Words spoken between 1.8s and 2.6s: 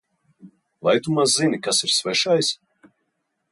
ir svešais?